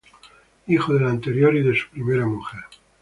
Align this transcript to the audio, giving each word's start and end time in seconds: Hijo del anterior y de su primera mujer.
Hijo 0.65 0.95
del 0.95 1.05
anterior 1.05 1.55
y 1.55 1.61
de 1.61 1.75
su 1.75 1.87
primera 1.91 2.25
mujer. 2.25 2.61